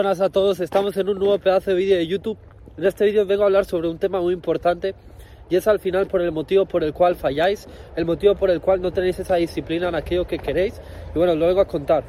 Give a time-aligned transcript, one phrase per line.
[0.00, 2.38] Buenas a todos, estamos en un nuevo pedazo de vídeo de YouTube.
[2.76, 4.94] En este vídeo vengo a hablar sobre un tema muy importante
[5.50, 8.60] y es al final por el motivo por el cual falláis, el motivo por el
[8.60, 10.80] cual no tenéis esa disciplina en aquello que queréis.
[11.12, 12.04] Y bueno, lo vengo a contar.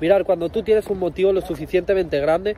[0.00, 2.56] Mirar, cuando tú tienes un motivo lo suficientemente grande,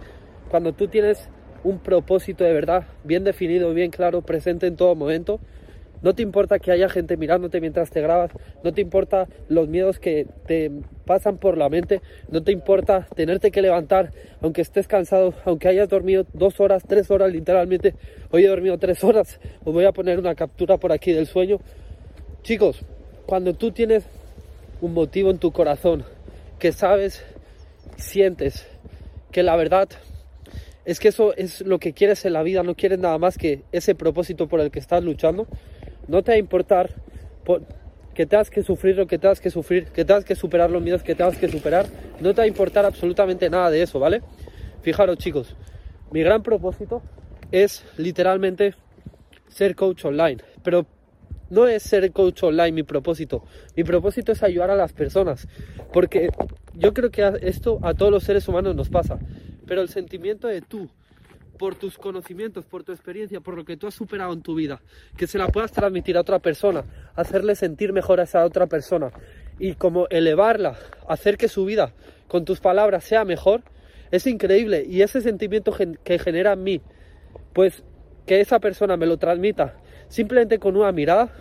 [0.48, 1.28] cuando tú tienes
[1.64, 5.38] un propósito de verdad bien definido, bien claro, presente en todo momento,
[6.02, 8.30] no te importa que haya gente mirándote mientras te grabas,
[8.62, 10.70] no te importa los miedos que te
[11.06, 15.88] pasan por la mente, no te importa tenerte que levantar aunque estés cansado, aunque hayas
[15.88, 17.94] dormido dos horas, tres horas literalmente.
[18.30, 21.60] Hoy he dormido tres horas, os voy a poner una captura por aquí del sueño.
[22.42, 22.80] Chicos,
[23.26, 24.04] cuando tú tienes
[24.80, 26.04] un motivo en tu corazón,
[26.58, 27.24] que sabes,
[27.96, 28.66] sientes
[29.30, 29.88] que la verdad
[30.84, 33.62] es que eso es lo que quieres en la vida, no quieres nada más que
[33.70, 35.46] ese propósito por el que estás luchando,
[36.08, 36.90] no te va a importar
[38.14, 41.02] que tengas que sufrir lo que tengas que sufrir, que tengas que superar los miedos
[41.02, 41.86] que tengas que superar.
[42.20, 44.22] No te va a importar absolutamente nada de eso, ¿vale?
[44.82, 45.56] Fijaros chicos,
[46.10, 47.02] mi gran propósito
[47.50, 48.74] es literalmente
[49.48, 50.86] ser coach online, pero
[51.50, 53.44] no es ser coach online mi propósito.
[53.76, 55.46] Mi propósito es ayudar a las personas,
[55.92, 56.30] porque
[56.74, 59.18] yo creo que esto a todos los seres humanos nos pasa,
[59.66, 60.88] pero el sentimiento de tú
[61.62, 64.82] por tus conocimientos, por tu experiencia, por lo que tú has superado en tu vida,
[65.16, 66.82] que se la puedas transmitir a otra persona,
[67.14, 69.12] hacerle sentir mejor a esa otra persona
[69.60, 70.76] y como elevarla,
[71.08, 71.92] hacer que su vida
[72.26, 73.62] con tus palabras sea mejor,
[74.10, 76.80] es increíble y ese sentimiento que genera en mí,
[77.52, 77.84] pues
[78.26, 79.76] que esa persona me lo transmita
[80.08, 81.32] simplemente con una mirada,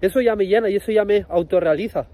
[0.00, 2.06] eso ya me llena y eso ya me autorrealiza.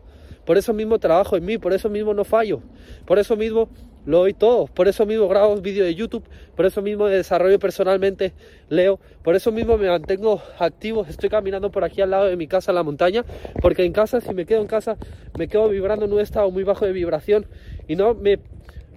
[0.47, 2.62] Por eso mismo trabajo en mí, por eso mismo no fallo,
[3.05, 3.69] por eso mismo
[4.06, 4.67] lo doy todo.
[4.67, 6.25] Por eso mismo grabo vídeos de YouTube,
[6.56, 8.33] por eso mismo me desarrollo personalmente,
[8.69, 11.06] leo, por eso mismo me mantengo activo.
[11.08, 13.25] Estoy caminando por aquí al lado de mi casa, en la montaña,
[13.61, 14.97] porque en casa, si me quedo en casa,
[15.39, 17.47] me quedo vibrando en un estado muy bajo de vibración
[17.89, 18.39] y no me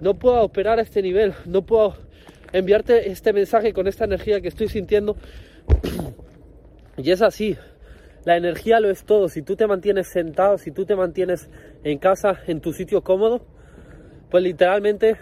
[0.02, 1.96] no puedo operar a este nivel, no puedo
[2.52, 5.16] enviarte este mensaje con esta energía que estoy sintiendo.
[6.98, 7.58] y es así.
[8.26, 9.30] La energía lo es todo.
[9.30, 11.50] Si tú te mantienes sentado, si tú te mantienes
[11.84, 13.46] en casa, en tu sitio cómodo,
[14.30, 15.16] pues literalmente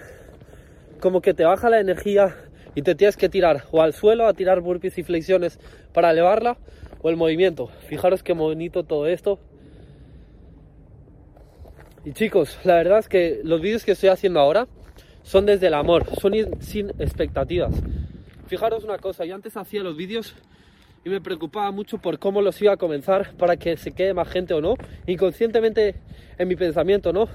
[0.99, 2.35] como que te baja la energía
[2.75, 5.59] y te tienes que tirar o al suelo a tirar burpees y flexiones
[5.93, 6.57] para elevarla
[7.01, 7.67] o el movimiento.
[7.87, 9.39] Fijaros qué bonito todo esto.
[12.05, 14.67] Y chicos, la verdad es que los vídeos que estoy haciendo ahora
[15.23, 17.73] son desde el amor, son sin expectativas.
[18.47, 20.35] Fijaros una cosa, yo antes hacía los vídeos
[21.05, 24.27] y me preocupaba mucho por cómo los iba a comenzar para que se quede más
[24.27, 24.75] gente o no,
[25.07, 25.95] inconscientemente
[26.37, 27.27] en mi pensamiento, ¿no?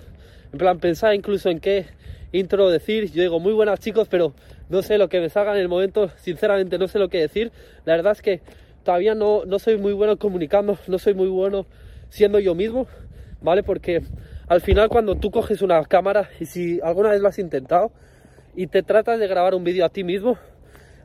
[0.52, 1.86] En plan, pensaba incluso en qué
[2.32, 3.10] intro decir.
[3.12, 4.32] Yo digo, muy buenas chicos, pero
[4.68, 6.10] no sé lo que me salga en el momento.
[6.16, 7.52] Sinceramente, no sé lo que decir.
[7.84, 8.40] La verdad es que
[8.82, 11.66] todavía no, no soy muy bueno comunicando, no soy muy bueno
[12.08, 12.86] siendo yo mismo,
[13.42, 13.62] ¿vale?
[13.62, 14.02] Porque
[14.46, 17.92] al final cuando tú coges una cámara y si alguna vez lo has intentado
[18.56, 20.38] y te tratas de grabar un vídeo a ti mismo,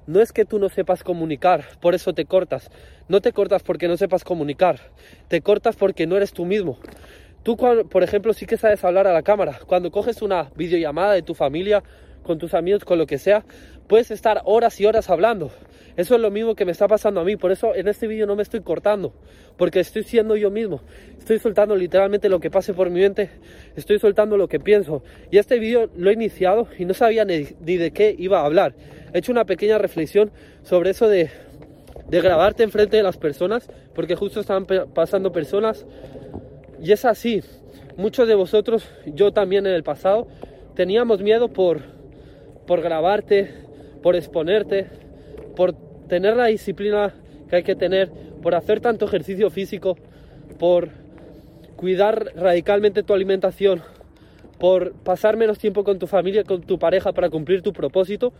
[0.08, 2.70] no es que tú no sepas comunicar, por eso te cortas.
[3.10, 4.80] No te cortas porque no sepas comunicar,
[5.28, 6.78] te cortas porque no eres tú mismo.
[7.44, 9.60] Tú, por ejemplo, sí que sabes hablar a la cámara.
[9.68, 11.84] Cuando coges una videollamada de tu familia,
[12.24, 13.44] con tus amigos, con lo que sea,
[13.88, 15.52] puedes estar horas y horas hablando.
[15.96, 17.36] Eso es lo mismo que me está pasando a mí.
[17.36, 19.14] Por eso en este vídeo no me estoy cortando.
[19.58, 20.82] Porque estoy siendo yo mismo.
[21.20, 23.30] Estoy soltando literalmente lo que pase por mi mente.
[23.76, 25.04] Estoy soltando lo que pienso.
[25.30, 28.74] Y este vídeo lo he iniciado y no sabía ni, de qué iba a hablar.
[29.14, 30.32] He hecho una pequeña reflexión
[30.64, 31.30] sobre eso de,
[32.08, 33.70] de grabarte enfrente de las personas.
[33.94, 35.86] Porque justo estaban pasando personas
[36.84, 37.42] y es así.
[37.96, 40.28] Muchos de vosotros, yo también en el pasado,
[40.76, 41.82] teníamos miedo por,
[42.68, 43.52] por grabarte,
[44.02, 44.88] por exponerte,
[45.56, 45.74] por
[46.10, 47.14] tener la disciplina
[47.50, 48.12] que hay que tener,
[48.42, 49.98] por hacer tanto ejercicio físico,
[50.60, 50.90] por
[51.78, 53.82] cuidar radicalmente tu alimentación,
[54.60, 58.34] por pasar menos tiempo con tu familia, con tu pareja para cumplir tu propósito.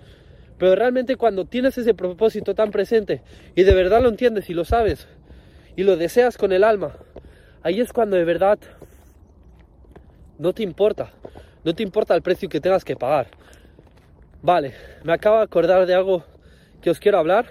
[0.58, 3.22] Pero realmente cuando tienes ese propósito tan presente
[3.56, 5.08] y de verdad lo entiendes y lo sabes
[5.76, 6.98] y lo deseas con el alma,
[7.64, 8.60] ahí es cuando de verdad
[10.38, 11.12] no te importa,
[11.64, 13.28] no te importa el precio que tengas que pagar.
[14.42, 16.24] Vale, me acabo de acordar de algo
[16.82, 17.46] que os quiero hablar,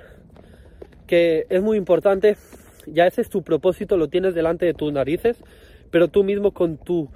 [1.07, 2.37] que es muy importante,
[2.87, 5.43] ya ese es tu propósito, lo tienes delante de tus narices,
[5.91, 7.09] pero tú mismo con tu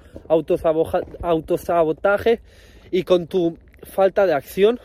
[1.23, 2.41] autosabotaje
[2.89, 4.79] y con tu falta de acción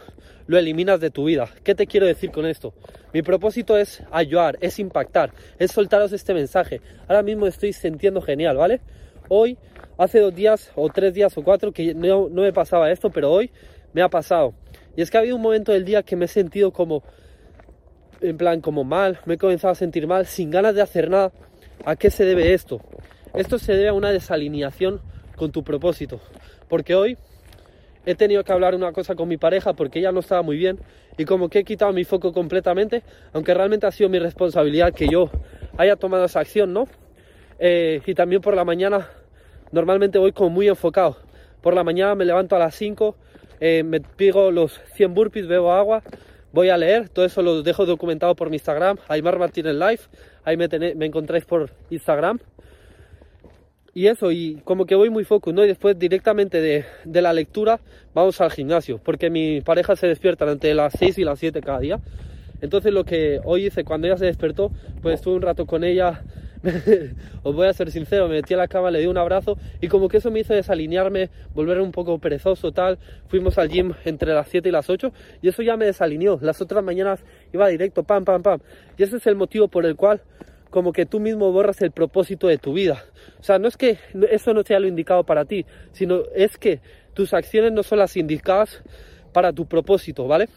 [0.47, 1.49] lo eliminas de tu vida.
[1.65, 2.75] ¿Qué te quiero decir con esto?
[3.13, 6.81] Mi propósito es ayudar, es impactar, es soltaros este mensaje.
[7.09, 8.81] Ahora mismo estoy sintiendo genial, ¿vale?
[9.29, 9.59] Hoy,
[9.99, 13.31] hace dos días o tres días o cuatro que no, no me pasaba esto, pero
[13.31, 13.51] hoy
[13.93, 14.55] me ha pasado.
[14.97, 17.03] Y es que ha habido un momento del día que me he sentido como,
[18.21, 21.33] en plan, como mal, me he comenzado a sentir mal, sin ganas de hacer nada.
[21.85, 22.81] ¿A qué se debe esto?
[23.35, 25.01] Esto se debe a una desalineación
[25.37, 26.21] con tu propósito.
[26.69, 27.17] Porque hoy
[28.05, 30.79] he tenido que hablar una cosa con mi pareja porque ella no estaba muy bien
[31.17, 33.03] y como que he quitado mi foco completamente,
[33.33, 35.31] aunque realmente ha sido mi responsabilidad que yo
[35.77, 36.89] haya tomado esa acción, ¿no?
[37.59, 39.09] Eh, y también por la mañana
[39.71, 41.17] normalmente voy como muy enfocado.
[41.61, 43.15] Por la mañana me levanto a las 5,
[43.61, 46.03] eh, me pigo los 100 burpees, bebo agua,
[46.53, 50.01] voy a leer, todo eso lo dejo documentado por mi Instagram, Aymar Martínez Live,
[50.45, 52.41] ahí me, me encontráis por Instagram.
[53.95, 55.65] Y eso, y como que voy muy focus, ¿no?
[55.65, 57.79] Y después directamente de, de, la lectura
[58.15, 61.81] vamos al gimnasio, porque mi pareja se despierta entre las 6 y las 7 cada
[61.81, 62.01] día.
[62.63, 64.71] Entonces lo que hoy hice cuando ella se despertó,
[65.03, 66.23] pues estuve un rato con ella,
[67.43, 69.89] os voy a ser sincero, me metí a la cama, le di un abrazo y
[69.89, 72.99] como que eso me hizo desalinearme, volver un poco perezoso, tal.
[73.29, 75.13] Fuimos al gym entre las 7 y las 8
[75.43, 76.39] y eso ya me desalineó.
[76.41, 77.21] Las otras mañanas
[77.53, 78.61] iba directo, pam, pam, pam.
[78.97, 80.23] Y ese es el motivo por el cual
[80.73, 83.05] como que tú mismo borras el propósito de tu vida.
[83.39, 83.99] O sea, no es que
[84.31, 86.81] eso no sea lo indicado para ti, sino es que
[87.13, 88.83] tus acciones no son las indicadas
[89.35, 90.49] para tu propósito, ¿vale?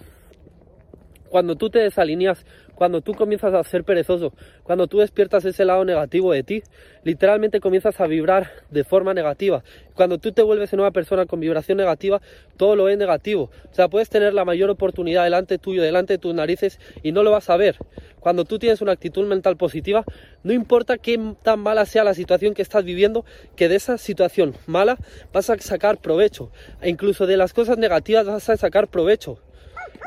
[1.36, 2.46] Cuando tú te desalineas,
[2.76, 4.32] cuando tú comienzas a ser perezoso,
[4.64, 6.64] cuando tú despiertas ese lado negativo de ti,
[7.04, 9.62] literalmente comienzas a vibrar de forma negativa.
[9.96, 12.22] Cuando tú te vuelves una persona con vibración negativa,
[12.56, 13.52] todo lo es negativo.
[13.70, 17.22] O sea, puedes tener la mayor oportunidad delante tuyo, delante de tus narices y no
[17.22, 17.76] lo vas a ver.
[18.22, 20.06] Cuando tú tienes una actitud mental positiva,
[20.44, 23.26] no importa qué tan mala sea la situación que estás viviendo,
[23.58, 24.98] que de esa situación mala
[25.34, 26.50] vas a sacar provecho.
[26.82, 29.42] E incluso de las cosas negativas vas a sacar provecho.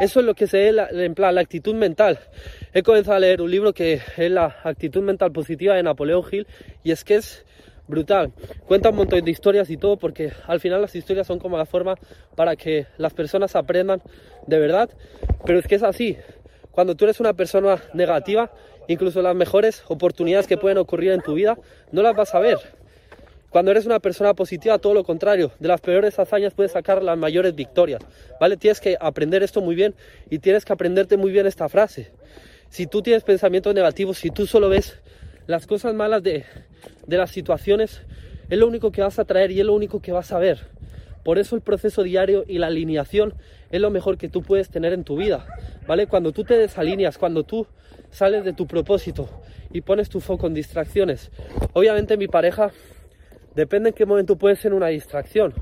[0.01, 2.19] Eso es lo que se ve en plan, la actitud mental.
[2.73, 6.47] He comenzado a leer un libro que es la actitud mental positiva de Napoleón Hill
[6.85, 7.45] y es que es
[7.89, 8.33] brutal.
[8.67, 11.67] Cuenta un montón de historias y todo porque al final las historias son como la
[11.67, 11.97] forma
[12.37, 14.03] para que las personas aprendan
[14.47, 14.91] de verdad.
[15.45, 16.17] Pero es que es así.
[16.71, 18.53] Cuando tú eres una persona negativa,
[18.87, 21.59] incluso las mejores oportunidades que pueden ocurrir en tu vida
[21.91, 22.59] no las vas a ver.
[23.59, 27.19] Cuando eres una persona positiva, todo lo contrario, de las peores hazañas puedes sacar las
[27.19, 28.01] mayores victorias,
[28.41, 28.57] ¿vale?
[28.57, 29.97] Tienes que aprender esto muy bien
[30.31, 32.13] y tienes que aprenderte muy bien esta frase.
[32.69, 35.01] Si tú tienes pensamientos negativos, si tú solo ves
[35.49, 36.45] las cosas malas de,
[37.09, 38.03] de las situaciones,
[38.49, 40.61] es lo único que vas a traer y es lo único que vas a ver.
[41.25, 43.35] Por eso el proceso diario y la alineación
[43.73, 45.45] es lo mejor que tú puedes tener en tu vida,
[45.85, 46.07] ¿vale?
[46.07, 47.67] Cuando tú te desalineas, cuando tú
[48.13, 49.29] sales de tu propósito
[49.73, 51.33] y pones tu foco en distracciones.
[51.73, 52.71] Obviamente mi pareja
[53.59, 55.53] depende en qué momento puede ser una distracción.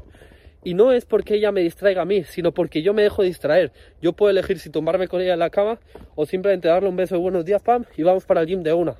[0.63, 3.73] Y no es porque ella me distraiga a mí, sino porque yo me dejo distraer.
[4.03, 5.81] Yo puedo elegir si tomarme con ella en la cama
[6.15, 8.75] o simplemente darle un beso de buenos días, pam, y vamos para el gym de
[8.75, 8.97] una.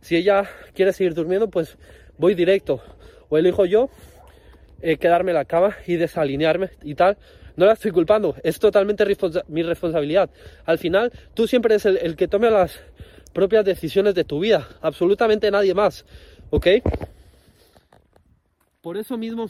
[0.00, 1.78] Si ella quiere seguir durmiendo, pues
[2.18, 2.82] voy directo.
[3.28, 3.90] O elijo yo
[4.80, 7.16] eh, quedarme en la cama y desalinearme y tal.
[7.54, 9.04] No la estoy culpando, es totalmente
[9.46, 10.30] mi responsabilidad.
[10.64, 12.80] Al final, tú siempre eres el, el que tome las
[13.32, 16.04] propias decisiones de tu vida, absolutamente nadie más,
[16.50, 16.66] ¿ok?
[18.82, 19.46] Por eso mismo,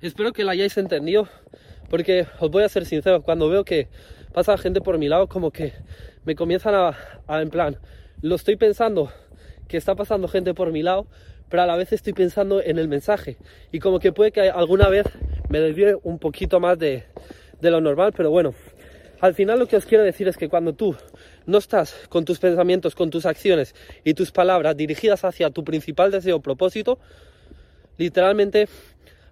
[0.00, 1.28] espero que la hayáis entendido,
[1.90, 3.88] porque os voy a ser sincero, cuando veo que
[4.32, 5.72] pasa gente por mi lado, como que
[6.24, 7.76] me comienzan a, en plan,
[8.22, 9.10] lo estoy pensando,
[9.66, 11.08] que está pasando gente por mi lado,
[11.48, 13.36] pero a la vez estoy pensando en el mensaje.
[13.72, 15.06] Y como que puede que alguna vez
[15.48, 17.02] me desvíe un poquito más de,
[17.60, 18.54] de lo normal, pero bueno,
[19.18, 20.94] al final lo que os quiero decir es que cuando tú
[21.46, 23.74] no estás con tus pensamientos, con tus acciones
[24.04, 27.00] y tus palabras dirigidas hacia tu principal deseo o propósito,
[27.98, 28.68] literalmente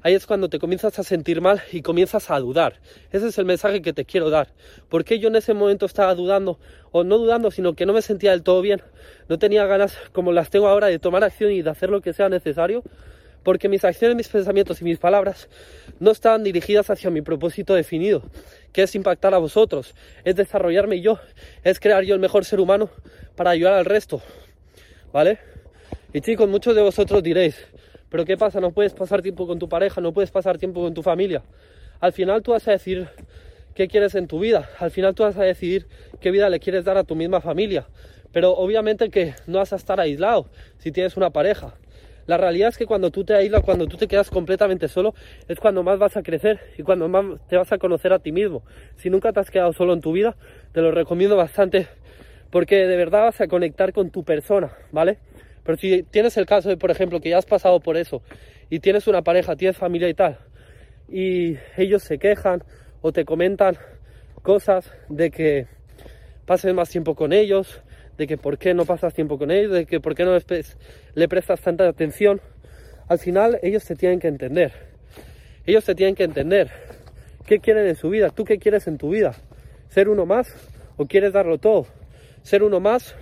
[0.02, 2.74] ahí es cuando te comienzas a sentir mal y comienzas a dudar.
[3.10, 4.48] Ese es el mensaje que te quiero dar.
[4.88, 6.58] Porque yo en ese momento estaba dudando,
[6.92, 8.82] o no dudando, sino que no me sentía del todo bien.
[9.28, 12.12] No tenía ganas, como las tengo ahora, de tomar acción y de hacer lo que
[12.12, 12.85] sea necesario.
[13.42, 15.49] Porque mis acciones, mis pensamientos y mis palabras
[15.99, 18.23] no estaban dirigidas hacia mi propósito definido,
[18.73, 19.94] que es impactar a vosotros,
[20.25, 21.20] es desarrollarme yo,
[21.62, 22.90] es crear yo el mejor ser humano
[23.37, 24.20] para ayudar al resto.
[25.12, 25.38] ¿Vale?
[26.12, 27.56] Y chicos, muchos de vosotros diréis,
[28.16, 28.62] pero ¿qué pasa?
[28.62, 31.42] No puedes pasar tiempo con tu pareja, no puedes pasar tiempo con tu familia.
[32.00, 33.08] Al final tú vas a decir
[33.75, 34.70] qué quieres en tu vida.
[34.78, 35.87] Al final tú vas a decidir
[36.18, 37.87] qué vida le quieres dar a tu misma familia.
[38.32, 41.75] Pero obviamente que no vas a estar aislado si tienes una pareja.
[42.26, 45.14] La realidad es que cuando tú te aíslas, cuando tú te quedas completamente solo,
[45.46, 48.32] es cuando más vas a crecer y cuando más te vas a conocer a ti
[48.32, 48.62] mismo.
[48.96, 50.37] Si nunca te has quedado solo en tu vida,
[50.73, 51.87] te lo recomiendo bastante
[52.50, 55.18] porque de verdad vas a conectar con tu persona, ¿vale?
[55.66, 58.23] Pero si tienes el caso de, por ejemplo, que ya has pasado por eso
[58.70, 60.38] y tienes una pareja, tienes familia y tal,
[61.08, 62.62] y ellos se quejan
[63.02, 63.76] o te comentan
[64.42, 65.66] cosas de que
[66.46, 67.82] pases más tiempo con ellos,
[68.16, 70.38] de que por qué no pasas tiempo con ellos, de que por qué no
[71.14, 72.40] le prestas tanta atención,
[73.08, 74.73] al final ellos te tienen que entender.
[75.66, 76.70] Ellos te tienen que entender
[77.44, 79.35] qué quieren en su vida, tú qué quieres en tu vida,
[79.88, 80.54] ser uno más
[80.96, 81.87] o quieres darlo todo,
[82.42, 83.16] ser uno más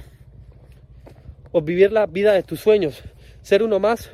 [1.55, 3.01] o vivir la vida de tus sueños,
[3.41, 4.11] ser uno más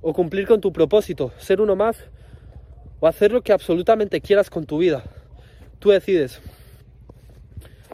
[0.00, 1.96] o cumplir con tu propósito, ser uno más
[2.98, 5.04] o hacer lo que absolutamente quieras con tu vida.
[5.78, 6.40] Tú decides.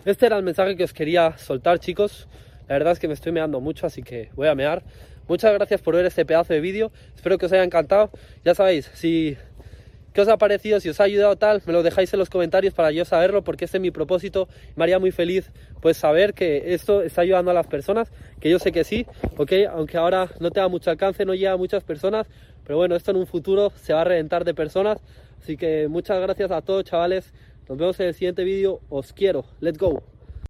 [0.07, 2.27] Este era el mensaje que os quería soltar, chicos.
[2.67, 4.83] La verdad es que me estoy meando mucho, así que voy a mear.
[5.29, 6.93] Muchas gracias por ver este pedazo de vídeo.
[7.15, 8.11] Espero que os haya encantado.
[8.43, 9.37] Ya sabéis, si
[10.13, 12.75] qué os ha parecido, si os ha ayudado tal, me lo dejáis en los comentarios
[12.75, 14.49] para yo saberlo, porque este es mi propósito.
[14.77, 15.51] Me haría muy feliz
[15.81, 19.53] pues saber que esto está ayudando a las personas, que yo sé que sí, ok,
[19.71, 22.27] aunque ahora no tenga mucho alcance, no llega a muchas personas,
[22.65, 24.99] pero bueno, esto en un futuro se va a reventar de personas.
[25.43, 27.33] Así que muchas gracias a todos, chavales.
[27.69, 28.81] Nos vemos en el siguiente vídeo.
[28.89, 29.45] Os quiero.
[29.61, 30.12] Let's go.